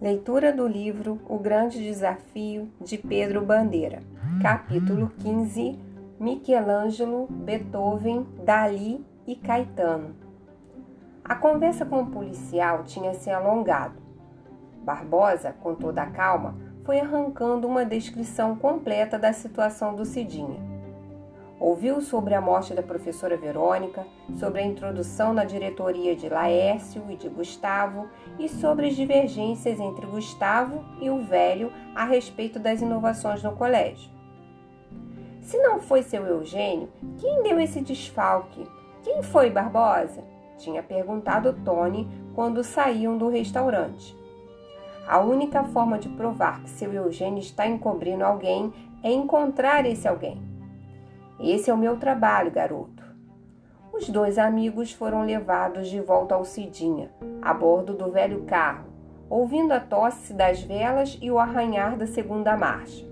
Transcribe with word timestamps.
Leitura 0.00 0.52
do 0.52 0.64
livro 0.68 1.20
O 1.28 1.40
Grande 1.40 1.82
Desafio 1.82 2.68
de 2.80 2.96
Pedro 2.96 3.44
Bandeira, 3.44 4.00
capítulo 4.40 5.10
15 5.18 5.76
Michelangelo, 6.20 7.26
Beethoven, 7.28 8.24
Dali 8.44 9.04
e 9.26 9.34
Caetano. 9.34 10.14
A 11.24 11.34
conversa 11.34 11.84
com 11.84 12.02
o 12.02 12.10
policial 12.12 12.84
tinha 12.84 13.12
se 13.12 13.28
alongado. 13.28 14.00
Barbosa, 14.84 15.52
com 15.52 15.74
toda 15.74 16.02
a 16.02 16.10
calma, 16.10 16.54
foi 16.84 17.00
arrancando 17.00 17.66
uma 17.66 17.84
descrição 17.84 18.54
completa 18.54 19.18
da 19.18 19.32
situação 19.32 19.96
do 19.96 20.04
Cidinha. 20.04 20.67
Ouviu 21.60 22.00
sobre 22.00 22.34
a 22.34 22.40
morte 22.40 22.72
da 22.72 22.82
professora 22.82 23.36
Verônica, 23.36 24.06
sobre 24.36 24.60
a 24.60 24.64
introdução 24.64 25.32
na 25.32 25.44
diretoria 25.44 26.14
de 26.14 26.28
Laércio 26.28 27.02
e 27.08 27.16
de 27.16 27.28
Gustavo 27.28 28.08
e 28.38 28.48
sobre 28.48 28.86
as 28.86 28.94
divergências 28.94 29.80
entre 29.80 30.06
Gustavo 30.06 30.84
e 31.00 31.10
o 31.10 31.20
velho 31.24 31.72
a 31.96 32.04
respeito 32.04 32.60
das 32.60 32.80
inovações 32.80 33.42
no 33.42 33.56
colégio. 33.56 34.08
Se 35.42 35.58
não 35.58 35.80
foi 35.80 36.02
seu 36.02 36.24
Eugênio, 36.24 36.88
quem 37.18 37.42
deu 37.42 37.58
esse 37.58 37.80
desfalque? 37.80 38.64
Quem 39.02 39.22
foi 39.22 39.50
Barbosa? 39.50 40.22
tinha 40.58 40.82
perguntado 40.82 41.52
Tony 41.64 42.06
quando 42.34 42.62
saíam 42.62 43.16
do 43.16 43.28
restaurante. 43.28 44.16
A 45.06 45.20
única 45.20 45.64
forma 45.64 45.98
de 45.98 46.08
provar 46.08 46.62
que 46.62 46.70
seu 46.70 46.92
Eugênio 46.92 47.40
está 47.40 47.66
encobrindo 47.66 48.24
alguém 48.24 48.72
é 49.02 49.10
encontrar 49.10 49.86
esse 49.86 50.06
alguém. 50.06 50.57
Esse 51.40 51.70
é 51.70 51.74
o 51.74 51.78
meu 51.78 51.96
trabalho, 51.96 52.50
garoto. 52.50 53.04
Os 53.92 54.08
dois 54.08 54.38
amigos 54.38 54.92
foram 54.92 55.24
levados 55.24 55.88
de 55.88 56.00
volta 56.00 56.34
ao 56.34 56.44
Cidinha, 56.44 57.10
a 57.40 57.54
bordo 57.54 57.94
do 57.94 58.10
velho 58.10 58.42
carro, 58.44 58.86
ouvindo 59.30 59.72
a 59.72 59.78
tosse 59.78 60.34
das 60.34 60.60
velas 60.60 61.16
e 61.22 61.30
o 61.30 61.38
arranhar 61.38 61.96
da 61.96 62.06
segunda 62.06 62.56
marcha. 62.56 63.06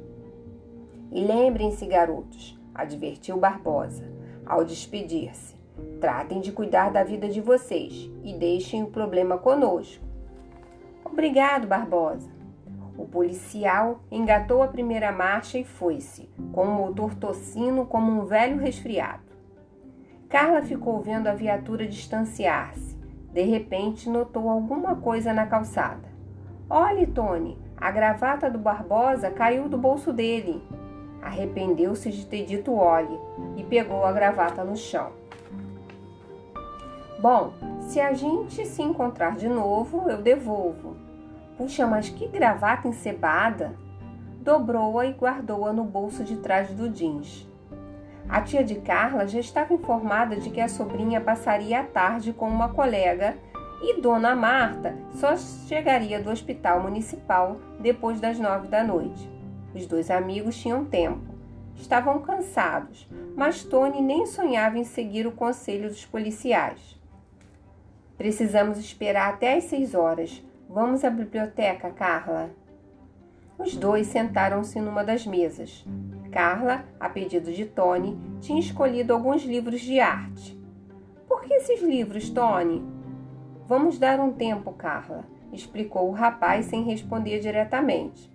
E 1.12 1.24
lembrem-se, 1.24 1.86
garotos, 1.86 2.58
advertiu 2.74 3.36
Barbosa, 3.36 4.04
ao 4.44 4.64
despedir-se. 4.64 5.54
Tratem 6.00 6.40
de 6.40 6.52
cuidar 6.52 6.90
da 6.90 7.04
vida 7.04 7.28
de 7.28 7.40
vocês 7.40 8.10
e 8.24 8.32
deixem 8.34 8.82
o 8.82 8.90
problema 8.90 9.38
conosco. 9.38 10.04
Obrigado, 11.04 11.66
Barbosa. 11.66 12.35
O 13.06 13.08
policial 13.08 14.00
engatou 14.10 14.64
a 14.64 14.66
primeira 14.66 15.12
marcha 15.12 15.56
e 15.56 15.64
foi-se, 15.64 16.28
com 16.52 16.64
o 16.64 16.74
motor 16.74 17.14
tossindo 17.14 17.84
como 17.84 18.10
um 18.10 18.26
velho 18.26 18.58
resfriado. 18.58 19.22
Carla 20.28 20.60
ficou 20.60 21.00
vendo 21.00 21.28
a 21.28 21.32
viatura 21.32 21.86
distanciar-se. 21.86 22.98
De 23.32 23.42
repente, 23.42 24.10
notou 24.10 24.48
alguma 24.48 24.96
coisa 24.96 25.32
na 25.32 25.46
calçada. 25.46 26.08
Olhe, 26.68 27.06
Tony, 27.06 27.56
a 27.76 27.92
gravata 27.92 28.50
do 28.50 28.58
Barbosa 28.58 29.30
caiu 29.30 29.68
do 29.68 29.78
bolso 29.78 30.12
dele. 30.12 30.60
Arrependeu-se 31.22 32.10
de 32.10 32.26
ter 32.26 32.44
dito 32.44 32.74
olhe 32.74 33.16
e 33.56 33.62
pegou 33.62 34.04
a 34.04 34.10
gravata 34.10 34.64
no 34.64 34.76
chão. 34.76 35.12
Bom, 37.20 37.52
se 37.82 38.00
a 38.00 38.12
gente 38.12 38.66
se 38.66 38.82
encontrar 38.82 39.36
de 39.36 39.48
novo, 39.48 40.10
eu 40.10 40.20
devolvo. 40.20 41.05
Puxa, 41.56 41.86
mas 41.86 42.08
que 42.08 42.28
gravata 42.28 42.86
encebada! 42.86 43.74
Dobrou-a 44.40 45.06
e 45.06 45.12
guardou-a 45.12 45.72
no 45.72 45.84
bolso 45.84 46.22
de 46.22 46.36
trás 46.36 46.70
do 46.70 46.88
jeans. 46.88 47.48
A 48.28 48.40
tia 48.40 48.62
de 48.62 48.76
Carla 48.76 49.26
já 49.26 49.40
estava 49.40 49.72
informada 49.72 50.36
de 50.36 50.50
que 50.50 50.60
a 50.60 50.68
sobrinha 50.68 51.20
passaria 51.20 51.80
a 51.80 51.84
tarde 51.84 52.32
com 52.32 52.48
uma 52.48 52.68
colega 52.68 53.36
e 53.80 54.00
Dona 54.00 54.34
Marta 54.34 54.96
só 55.14 55.36
chegaria 55.36 56.20
do 56.20 56.30
hospital 56.30 56.82
municipal 56.82 57.56
depois 57.78 58.20
das 58.20 58.38
nove 58.38 58.68
da 58.68 58.82
noite. 58.82 59.30
Os 59.74 59.86
dois 59.86 60.10
amigos 60.10 60.56
tinham 60.58 60.84
tempo. 60.84 61.34
Estavam 61.76 62.20
cansados, 62.20 63.08
mas 63.36 63.62
Tony 63.62 64.00
nem 64.00 64.26
sonhava 64.26 64.78
em 64.78 64.84
seguir 64.84 65.26
o 65.26 65.32
conselho 65.32 65.88
dos 65.88 66.04
policiais. 66.04 66.98
Precisamos 68.16 68.78
esperar 68.78 69.34
até 69.34 69.56
às 69.56 69.64
seis 69.64 69.94
horas, 69.94 70.42
Vamos 70.68 71.04
à 71.04 71.10
biblioteca, 71.10 71.90
Carla. 71.90 72.50
Os 73.56 73.76
dois 73.76 74.08
sentaram-se 74.08 74.80
numa 74.80 75.04
das 75.04 75.24
mesas. 75.24 75.86
Carla, 76.32 76.84
a 76.98 77.08
pedido 77.08 77.52
de 77.52 77.64
Tony, 77.64 78.18
tinha 78.40 78.58
escolhido 78.58 79.12
alguns 79.12 79.44
livros 79.44 79.80
de 79.80 80.00
arte. 80.00 80.60
Por 81.28 81.42
que 81.42 81.54
esses 81.54 81.80
livros, 81.80 82.28
Tony? 82.30 82.84
Vamos 83.66 83.98
dar 83.98 84.18
um 84.18 84.32
tempo, 84.32 84.72
Carla, 84.72 85.24
explicou 85.52 86.08
o 86.08 86.12
rapaz 86.12 86.66
sem 86.66 86.82
responder 86.82 87.38
diretamente. 87.38 88.30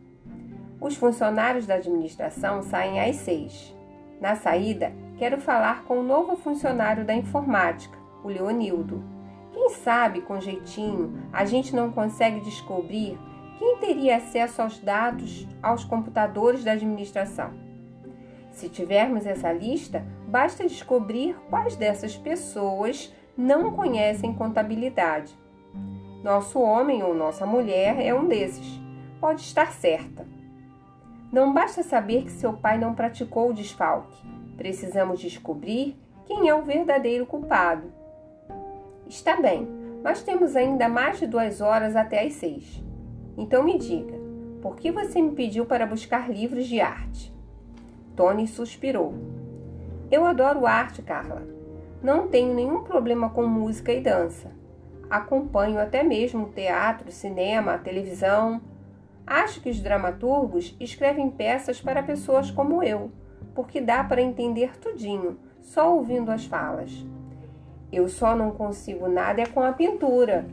Os 0.80 0.96
funcionários 0.96 1.68
da 1.68 1.76
administração 1.76 2.64
saem 2.64 3.00
às 3.02 3.18
seis. 3.18 3.76
Na 4.22 4.36
saída, 4.36 4.94
quero 5.18 5.40
falar 5.40 5.84
com 5.84 6.00
o 6.00 6.04
novo 6.04 6.36
funcionário 6.38 7.06
da 7.06 7.14
informática, 7.14 7.98
o 8.24 8.30
Leonildo. 8.30 9.04
Quem 9.52 9.70
sabe, 9.70 10.22
com 10.22 10.40
jeitinho, 10.40 11.14
a 11.32 11.46
gente 11.46 11.76
não 11.76 11.92
consegue 11.92 12.40
descobrir 12.42 13.18
quem 13.58 13.78
teria 13.78 14.18
acesso 14.18 14.62
aos 14.62 14.80
dados 14.80 15.48
aos 15.62 15.84
computadores 15.84 16.64
da 16.64 16.72
administração. 16.72 17.52
Se 18.52 18.68
tivermos 18.68 19.26
essa 19.26 19.52
lista, 19.52 20.06
basta 20.28 20.68
descobrir 20.68 21.36
quais 21.50 21.76
dessas 21.76 22.18
pessoas 22.18 23.14
não 23.38 23.72
conhecem 23.72 24.34
contabilidade. 24.34 25.38
Nosso 26.24 26.60
homem 26.60 27.02
ou 27.02 27.14
nossa 27.14 27.46
mulher 27.46 28.00
é 28.00 28.14
um 28.14 28.28
desses. 28.28 28.80
Pode 29.20 29.42
estar 29.42 29.72
certa. 29.72 30.26
Não 31.32 31.54
basta 31.54 31.82
saber 31.82 32.24
que 32.24 32.32
seu 32.32 32.54
pai 32.54 32.78
não 32.78 32.94
praticou 32.94 33.50
o 33.50 33.54
desfalque. 33.54 34.18
Precisamos 34.58 35.20
descobrir 35.20 35.98
quem 36.26 36.50
é 36.50 36.54
o 36.54 36.62
verdadeiro 36.62 37.26
culpado. 37.26 37.92
Está 39.12 39.36
bem, 39.36 39.68
mas 40.02 40.24
temos 40.24 40.56
ainda 40.56 40.88
mais 40.88 41.20
de 41.20 41.28
duas 41.28 41.60
horas 41.60 41.98
até 41.98 42.26
às 42.26 42.32
seis. 42.36 42.82
Então 43.38 43.62
me 43.62 43.78
diga, 43.78 44.18
por 44.62 44.78
que 44.78 44.90
você 44.90 45.22
me 45.22 45.32
pediu 45.32 45.66
para 45.66 45.86
buscar 45.86 46.32
livros 46.32 46.66
de 46.66 46.80
arte? 46.80 47.36
Tony 48.16 48.48
suspirou. 48.48 49.14
Eu 50.10 50.24
adoro 50.24 50.66
arte, 50.66 51.02
Carla. 51.02 51.46
Não 52.02 52.30
tenho 52.30 52.56
nenhum 52.56 52.86
problema 52.86 53.30
com 53.30 53.46
música 53.46 53.92
e 53.92 54.00
dança. 54.00 54.50
Acompanho 55.10 55.78
até 55.78 56.04
mesmo 56.04 56.48
teatro, 56.48 57.12
cinema, 57.12 57.78
televisão. 57.78 58.62
Acho 59.28 59.60
que 59.60 59.70
os 59.70 59.82
dramaturgos 59.82 60.74
escrevem 60.80 61.30
peças 61.30 61.82
para 61.82 62.02
pessoas 62.02 62.50
como 62.50 62.82
eu, 62.82 63.12
porque 63.54 63.82
dá 63.82 64.06
para 64.06 64.22
entender 64.22 64.80
tudinho, 64.80 65.38
só 65.60 65.94
ouvindo 65.94 66.32
as 66.32 66.46
falas. 66.46 67.06
Eu 67.92 68.08
só 68.08 68.36
não 68.36 68.52
consigo 68.52 69.08
nada 69.08 69.42
é 69.42 69.46
com 69.46 69.62
a 69.62 69.74
pintura. 69.74 70.46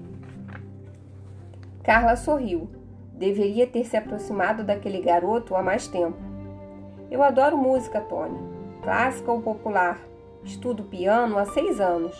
Carla 1.83 2.17
sorriu. 2.17 2.69
Deveria 3.13 3.67
ter 3.67 3.85
se 3.85 3.97
aproximado 3.97 4.63
daquele 4.63 5.01
garoto 5.01 5.55
há 5.55 5.63
mais 5.63 5.87
tempo. 5.87 6.19
Eu 7.11 7.23
adoro 7.23 7.57
música, 7.57 8.01
Tony. 8.01 8.39
Clássica 8.83 9.33
ou 9.33 9.41
popular. 9.41 9.99
Estudo 10.45 10.85
piano 10.85 11.39
há 11.39 11.45
seis 11.47 11.81
anos. 11.81 12.15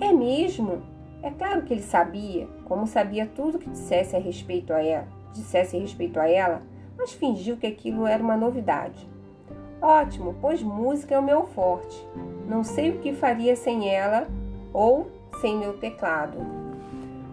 É 0.00 0.12
mesmo? 0.12 0.82
É 1.22 1.30
claro 1.30 1.62
que 1.62 1.72
ele 1.72 1.82
sabia, 1.82 2.46
como 2.66 2.86
sabia 2.86 3.26
tudo 3.26 3.58
que 3.58 3.70
dissesse 3.70 4.14
a 4.14 4.18
respeito 4.18 4.74
a 4.74 4.84
ela, 4.84 5.08
dissesse 5.32 5.74
a 5.74 5.80
respeito 5.80 6.20
a 6.20 6.28
ela, 6.28 6.60
mas 6.98 7.12
fingiu 7.12 7.56
que 7.56 7.66
aquilo 7.66 8.06
era 8.06 8.22
uma 8.22 8.36
novidade. 8.36 9.08
Ótimo, 9.86 10.34
pois 10.40 10.62
música 10.62 11.14
é 11.14 11.18
o 11.18 11.22
meu 11.22 11.44
forte. 11.44 12.08
Não 12.48 12.64
sei 12.64 12.92
o 12.92 13.00
que 13.00 13.12
faria 13.12 13.54
sem 13.54 13.94
ela 13.94 14.26
ou 14.72 15.10
sem 15.42 15.58
meu 15.58 15.76
teclado. 15.76 16.38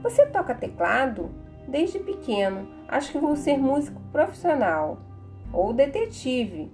Você 0.04 0.26
toca 0.26 0.54
teclado? 0.54 1.32
Desde 1.66 1.98
pequeno. 2.00 2.68
Acho 2.90 3.14
que 3.14 3.18
vou 3.18 3.38
ser 3.38 3.58
músico 3.58 4.02
profissional 4.12 4.98
ou 5.54 5.72
detetive. 5.72 6.70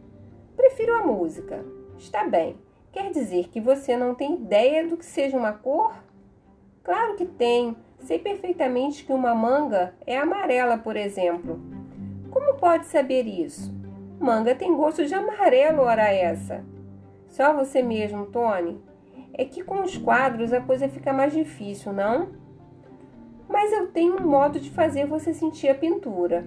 Prefiro 0.56 0.96
a 0.96 1.06
música. 1.06 1.63
Está 2.00 2.28
bem. 2.28 2.57
Quer 2.92 3.12
dizer 3.12 3.48
que 3.50 3.62
você 3.62 3.96
não 3.96 4.16
tem 4.16 4.34
ideia 4.34 4.88
do 4.88 4.98
que 4.98 5.06
seja 5.06 5.38
uma 5.38 5.54
cor? 5.54 5.94
Claro 6.84 7.13
que 7.13 7.25
tenho. 7.28 7.78
Sei 8.00 8.18
perfeitamente 8.18 9.06
que 9.06 9.13
uma 9.13 9.36
manga 9.36 9.94
é 10.07 10.18
amarela, 10.18 10.75
por 10.75 10.96
exemplo. 10.96 11.62
Como 12.31 12.56
pode 12.56 12.88
saber 12.88 13.28
isso? 13.28 13.78
Manga 14.19 14.56
tem 14.56 14.75
gosto 14.75 15.06
de 15.06 15.14
amarelo, 15.14 15.81
ora 15.81 16.12
essa. 16.12 16.64
Só 17.28 17.54
você 17.54 17.81
mesmo, 17.84 18.25
Tony. 18.28 18.81
É 19.34 19.46
que 19.46 19.64
com 19.64 19.84
os 19.84 19.98
quadros 19.98 20.52
a 20.52 20.60
coisa 20.60 20.90
fica 20.90 21.14
mais 21.14 21.34
difícil, 21.34 21.94
não? 21.94 22.30
Mas 23.48 23.72
eu 23.72 23.88
tenho 23.88 24.19
um 24.19 24.28
modo 24.28 24.60
de 24.60 24.72
fazer 24.72 25.06
você 25.06 25.34
sentir 25.34 25.69
a 25.69 25.75
pintura. 25.75 26.46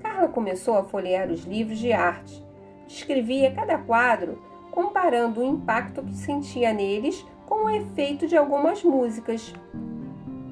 Carla 0.00 0.28
começou 0.28 0.76
a 0.76 0.84
folhear 0.84 1.30
os 1.30 1.44
livros 1.44 1.78
de 1.78 1.92
arte. 1.92 2.44
Descrevia 2.86 3.52
cada 3.52 3.78
quadro, 3.78 4.42
comparando 4.70 5.40
o 5.40 5.44
impacto 5.44 6.02
que 6.02 6.14
sentia 6.14 6.72
neles 6.72 7.24
com 7.46 7.64
o 7.64 7.70
efeito 7.70 8.26
de 8.26 8.36
algumas 8.36 8.82
músicas. 8.82 9.54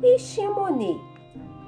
E 0.02 0.48
Monet? 0.48 1.15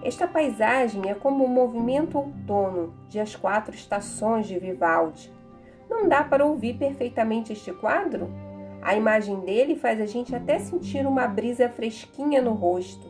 Esta 0.02 0.28
paisagem 0.28 1.10
é 1.10 1.14
como 1.14 1.44
o 1.44 1.48
movimento 1.48 2.18
outono 2.18 2.94
de 3.08 3.18
As 3.18 3.34
Quatro 3.34 3.74
Estações 3.74 4.46
de 4.46 4.56
Vivaldi. 4.58 5.32
Não 5.90 6.08
dá 6.08 6.22
para 6.22 6.46
ouvir 6.46 6.78
perfeitamente 6.78 7.52
este 7.52 7.72
quadro? 7.72 8.30
A 8.80 8.94
imagem 8.94 9.40
dele 9.40 9.74
faz 9.74 10.00
a 10.00 10.06
gente 10.06 10.34
até 10.36 10.58
sentir 10.60 11.04
uma 11.04 11.26
brisa 11.26 11.68
fresquinha 11.68 12.40
no 12.40 12.52
rosto, 12.52 13.08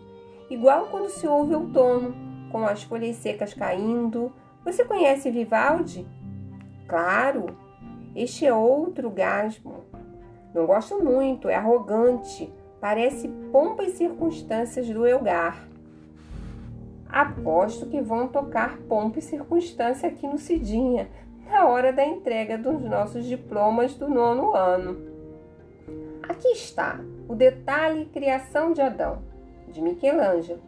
igual 0.48 0.86
quando 0.86 1.10
se 1.10 1.26
ouve 1.26 1.54
outono, 1.54 2.14
com 2.50 2.64
as 2.64 2.82
folhas 2.82 3.16
secas 3.16 3.52
caindo. 3.52 4.32
Você 4.64 4.82
conhece 4.82 5.30
Vivaldi? 5.30 6.06
Claro, 6.86 7.54
este 8.16 8.46
é 8.46 8.52
outro 8.52 9.10
gasmo. 9.10 9.84
Não 10.54 10.64
gosto 10.64 11.04
muito, 11.04 11.50
é 11.50 11.54
arrogante, 11.54 12.50
parece 12.80 13.28
pompa 13.52 13.84
e 13.84 13.90
circunstâncias 13.90 14.88
do 14.88 15.06
Elgar. 15.06 15.68
Aposto 17.08 17.86
que 17.86 18.00
vão 18.02 18.28
tocar 18.28 18.76
pompa 18.88 19.18
e 19.18 19.22
circunstância 19.22 20.08
aqui 20.08 20.26
no 20.26 20.38
Cidinha, 20.38 21.08
na 21.48 21.66
hora 21.66 21.92
da 21.92 22.04
entrega 22.04 22.58
dos 22.58 22.82
nossos 22.82 23.24
diplomas 23.24 23.94
do 23.94 24.08
nono 24.08 24.54
ano. 24.54 24.98
Aqui 26.28 26.48
está 26.48 27.00
o 27.26 27.34
detalhe 27.34 28.04
Criação 28.06 28.72
de 28.72 28.82
Adão, 28.82 29.22
de 29.68 29.80
Michelangelo. 29.80 30.60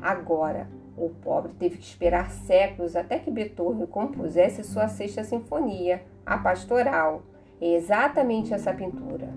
Agora, 0.00 0.68
o 0.96 1.10
pobre 1.10 1.52
teve 1.58 1.78
que 1.78 1.84
esperar 1.84 2.30
séculos 2.30 2.94
até 2.94 3.18
que 3.18 3.30
Beethoven 3.30 3.86
compusesse 3.86 4.62
sua 4.62 4.86
sexta 4.86 5.24
sinfonia, 5.24 6.04
a 6.24 6.38
Pastoral. 6.38 7.22
É 7.60 7.74
exatamente 7.74 8.54
essa 8.54 8.72
pintura. 8.72 9.28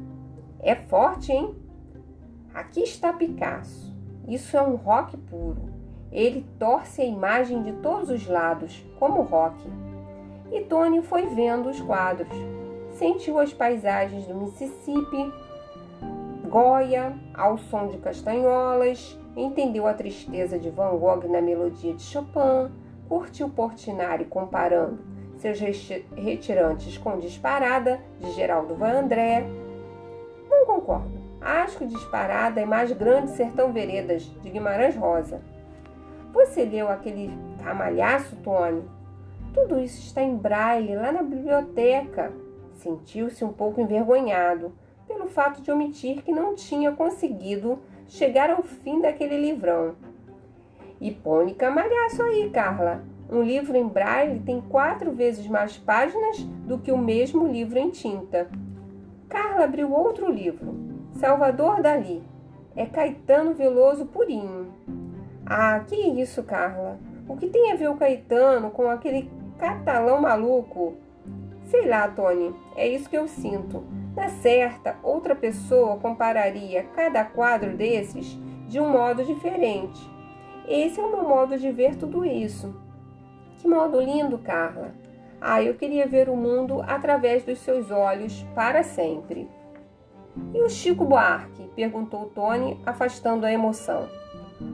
É 0.59 0.75
forte, 0.75 1.31
hein? 1.31 1.56
Aqui 2.53 2.81
está 2.81 3.12
Picasso. 3.12 3.95
Isso 4.27 4.56
é 4.56 4.62
um 4.62 4.75
rock 4.75 5.18
puro. 5.18 5.75
Ele 6.12 6.46
torce 6.57 7.02
a 7.02 7.06
imagem 7.06 7.62
de 7.62 7.74
todos 7.74 8.10
os 8.10 8.28
lados, 8.28 8.84
como 9.00 9.22
rock. 9.22 9.56
E 10.52 10.62
Tony 10.62 11.02
foi 11.02 11.25
vendo 11.28 11.69
os 11.69 11.81
quadros. 11.81 12.36
Sentiu 12.92 13.40
as 13.40 13.54
paisagens 13.54 14.25
do 14.25 14.36
Mississippi, 14.36 15.34
Goya, 16.48 17.13
ao 17.34 17.57
som 17.57 17.88
de 17.88 17.98
castanholas, 17.98 19.19
entendeu 19.36 19.86
a 19.88 19.94
tristeza 19.94 20.57
de 20.57 20.69
Van 20.69 20.96
Gogh 20.98 21.28
na 21.28 21.42
melodia 21.42 21.94
de 21.94 22.02
Chopin, 22.02 22.72
curtiu 23.10 23.50
Portinari 23.50 24.25
comparando 24.25 25.00
seus 25.38 25.60
retirantes 26.16 26.98
com 26.98 27.19
Disparada, 27.19 28.00
de 28.19 28.31
Geraldo 28.31 28.75
Van 28.75 29.00
André. 29.00 29.46
Não 30.50 30.66
concordo. 30.66 31.12
Acho 31.42 31.78
que 31.78 31.86
Disparada 31.86 32.62
é 32.62 32.66
mais 32.66 32.92
grande 32.92 33.31
Sertão 33.31 33.72
Veredas, 33.74 34.24
de 34.42 34.50
Guimarães 34.50 34.96
Rosa. 34.96 35.42
Você 36.36 36.66
leu 36.66 36.90
aquele 36.90 37.32
camalhaço, 37.64 38.36
Tony? 38.44 38.84
Tudo 39.54 39.80
isso 39.80 40.02
está 40.02 40.22
em 40.22 40.36
braille 40.36 40.94
lá 40.94 41.10
na 41.10 41.24
biblioteca. 41.24 42.30
Sentiu-se 42.74 43.46
um 43.46 43.54
pouco 43.54 43.80
envergonhado 43.80 44.74
pelo 45.08 45.28
fato 45.28 45.62
de 45.62 45.72
omitir 45.72 46.24
que 46.24 46.34
não 46.34 46.54
tinha 46.54 46.92
conseguido 46.92 47.80
chegar 48.06 48.50
ao 48.50 48.64
fim 48.64 49.00
daquele 49.00 49.40
livrão. 49.40 49.96
E 51.00 51.10
põe 51.10 51.54
camalhaço 51.54 52.22
aí, 52.22 52.50
Carla. 52.50 53.02
Um 53.32 53.42
livro 53.42 53.78
em 53.78 53.88
braille 53.88 54.42
tem 54.42 54.60
quatro 54.60 55.14
vezes 55.14 55.48
mais 55.48 55.78
páginas 55.78 56.40
do 56.68 56.78
que 56.78 56.92
o 56.92 56.98
mesmo 56.98 57.48
livro 57.48 57.80
em 57.80 57.90
tinta. 57.90 58.50
Carla 59.30 59.64
abriu 59.64 59.90
outro 59.90 60.30
livro, 60.30 60.76
Salvador 61.14 61.82
Dali. 61.82 62.22
É 62.76 62.86
Caetano 62.86 63.54
Veloso 63.54 64.06
purinho. 64.06 64.74
Ah, 65.45 65.80
que 65.88 65.95
isso, 65.95 66.42
Carla? 66.42 66.97
O 67.27 67.38
que 67.38 67.47
tem 67.47 67.71
a 67.71 67.75
ver 67.75 67.89
o 67.89 67.95
Caetano 67.95 68.71
com 68.71 68.89
aquele 68.89 69.30
catalão 69.59 70.19
maluco? 70.19 70.95
Sei 71.65 71.88
lá, 71.88 72.07
Tony, 72.07 72.53
é 72.75 72.88
isso 72.88 73.09
que 73.09 73.18
eu 73.18 73.27
sinto. 73.27 73.83
Na 74.15 74.30
certa, 74.30 74.95
outra 75.03 75.36
pessoa 75.36 75.97
compararia 75.97 76.83
cada 76.95 77.24
quadro 77.24 77.75
desses 77.75 78.39
de 78.68 78.80
um 78.80 78.89
modo 78.89 79.24
diferente. 79.24 80.00
Esse 80.68 81.00
é 81.00 81.03
o 81.03 81.12
meu 81.12 81.24
modo 81.24 81.57
de 81.57 81.71
ver 81.71 81.95
tudo 81.95 82.25
isso. 82.25 82.75
Que 83.57 83.68
modo 83.68 84.01
lindo, 84.01 84.39
Carla! 84.39 84.95
Ah, 85.39 85.62
eu 85.62 85.75
queria 85.75 86.07
ver 86.07 86.27
o 86.27 86.36
mundo 86.36 86.81
através 86.88 87.44
dos 87.44 87.59
seus 87.59 87.91
olhos 87.91 88.44
para 88.56 88.81
sempre. 88.81 89.48
E 90.53 90.62
o 90.62 90.69
Chico 90.69 91.06
Buarque? 91.06 91.69
perguntou 91.75 92.31
Tony, 92.33 92.80
afastando 92.83 93.45
a 93.45 93.51
emoção. 93.51 94.07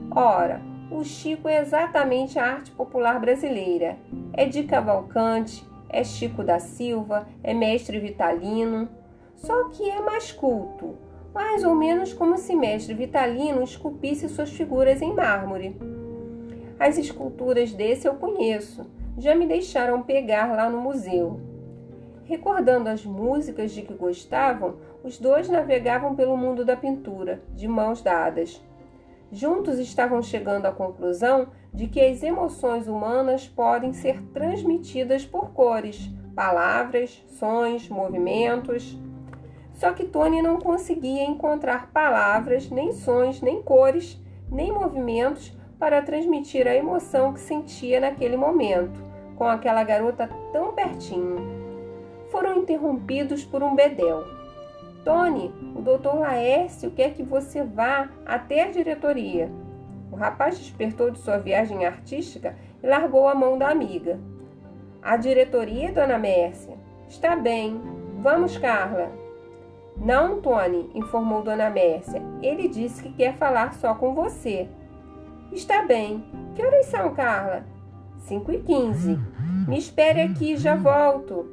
Ora, 0.09 0.61
o 0.89 1.03
Chico 1.03 1.47
é 1.47 1.59
exatamente 1.59 2.37
a 2.37 2.45
arte 2.45 2.71
popular 2.71 3.19
brasileira. 3.19 3.97
É 4.33 4.45
de 4.45 4.63
Cavalcante, 4.63 5.65
é 5.89 6.03
Chico 6.03 6.43
da 6.43 6.59
Silva, 6.59 7.27
é 7.43 7.53
mestre 7.53 7.99
Vitalino 7.99 8.87
só 9.41 9.69
que 9.69 9.89
é 9.89 9.99
mais 9.99 10.31
culto, 10.31 10.95
mais 11.33 11.63
ou 11.63 11.73
menos 11.73 12.13
como 12.13 12.37
se 12.37 12.55
mestre 12.55 12.93
Vitalino 12.93 13.63
esculpisse 13.63 14.29
suas 14.29 14.51
figuras 14.51 15.01
em 15.01 15.13
mármore. 15.13 15.75
As 16.79 16.97
esculturas 16.99 17.73
desse 17.73 18.07
eu 18.07 18.13
conheço, 18.15 18.85
já 19.17 19.33
me 19.33 19.47
deixaram 19.47 20.03
pegar 20.03 20.55
lá 20.55 20.69
no 20.69 20.79
museu. 20.79 21.39
Recordando 22.23 22.87
as 22.87 23.03
músicas 23.03 23.71
de 23.71 23.81
que 23.81 23.95
gostavam, 23.95 24.75
os 25.03 25.17
dois 25.17 25.49
navegavam 25.49 26.15
pelo 26.15 26.37
mundo 26.37 26.63
da 26.63 26.77
pintura, 26.77 27.41
de 27.55 27.67
mãos 27.67 28.01
dadas. 28.01 28.61
Juntos 29.31 29.79
estavam 29.79 30.21
chegando 30.21 30.65
à 30.65 30.73
conclusão 30.73 31.47
de 31.73 31.87
que 31.87 32.01
as 32.01 32.21
emoções 32.21 32.87
humanas 32.87 33.47
podem 33.47 33.93
ser 33.93 34.21
transmitidas 34.33 35.25
por 35.25 35.51
cores, 35.51 36.09
palavras, 36.35 37.23
sons, 37.27 37.87
movimentos. 37.87 38.97
Só 39.73 39.93
que 39.93 40.03
Tony 40.05 40.41
não 40.41 40.59
conseguia 40.59 41.23
encontrar 41.23 41.91
palavras, 41.91 42.69
nem 42.69 42.91
sons, 42.91 43.41
nem 43.41 43.61
cores, 43.61 44.21
nem 44.51 44.69
movimentos 44.69 45.57
para 45.79 46.01
transmitir 46.01 46.67
a 46.67 46.75
emoção 46.75 47.31
que 47.31 47.39
sentia 47.39 48.01
naquele 48.01 48.35
momento, 48.35 49.01
com 49.37 49.45
aquela 49.45 49.83
garota 49.83 50.29
tão 50.51 50.73
pertinho. 50.73 51.37
Foram 52.29 52.57
interrompidos 52.57 53.45
por 53.45 53.63
um 53.63 53.75
bedel. 53.75 54.40
Tony, 55.03 55.53
o 55.75 55.81
doutor 55.81 56.19
Laércio 56.19 56.91
quer 56.91 57.13
que 57.13 57.23
você 57.23 57.63
vá 57.63 58.09
até 58.25 58.63
a 58.63 58.71
diretoria. 58.71 59.49
O 60.11 60.15
rapaz 60.15 60.57
despertou 60.57 61.09
de 61.09 61.19
sua 61.19 61.37
viagem 61.37 61.85
artística 61.85 62.55
e 62.83 62.87
largou 62.87 63.27
a 63.27 63.35
mão 63.35 63.57
da 63.57 63.69
amiga. 63.69 64.19
A 65.01 65.17
diretoria, 65.17 65.91
dona 65.91 66.17
Mércia? 66.17 66.77
Está 67.07 67.35
bem. 67.35 67.81
Vamos, 68.19 68.57
Carla. 68.57 69.11
Não, 69.97 70.41
Tony, 70.41 70.89
informou 70.93 71.43
Dona 71.43 71.69
Mércia. 71.69 72.21
Ele 72.41 72.67
disse 72.67 73.03
que 73.03 73.13
quer 73.13 73.35
falar 73.35 73.73
só 73.73 73.93
com 73.95 74.13
você. 74.13 74.69
Está 75.51 75.83
bem. 75.83 76.23
Que 76.55 76.63
horas 76.63 76.85
são, 76.85 77.13
Carla? 77.13 77.65
Cinco 78.19 78.51
e 78.51 78.59
quinze. 78.59 79.19
Me 79.67 79.77
espere 79.77 80.21
aqui, 80.21 80.55
já 80.55 80.75
volto. 80.75 81.45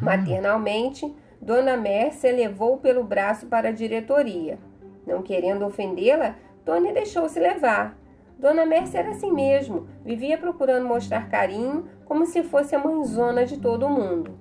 Maternalmente, 0.00 1.14
Dona 1.42 1.76
Mércia 1.76 2.30
levou 2.30 2.78
pelo 2.78 3.02
braço 3.02 3.46
para 3.46 3.70
a 3.70 3.72
diretoria. 3.72 4.60
Não 5.04 5.22
querendo 5.22 5.66
ofendê-la, 5.66 6.36
Tony 6.64 6.92
deixou-se 6.92 7.40
levar. 7.40 7.98
Dona 8.38 8.64
Mércia 8.64 9.00
era 9.00 9.10
assim 9.10 9.32
mesmo, 9.32 9.88
vivia 10.04 10.38
procurando 10.38 10.86
mostrar 10.86 11.28
carinho 11.28 11.88
como 12.04 12.26
se 12.26 12.44
fosse 12.44 12.76
a 12.76 12.78
mãezona 12.78 13.44
de 13.44 13.58
todo 13.58 13.88
mundo. 13.88 14.38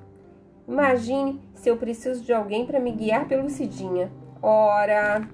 Imagine 0.67 1.41
se 1.55 1.69
eu 1.69 1.77
preciso 1.77 2.23
de 2.23 2.33
alguém 2.33 2.67
para 2.67 2.79
me 2.79 2.91
guiar 2.91 3.27
pelo 3.27 3.49
Cidinha. 3.49 4.11
Ora, 4.39 5.27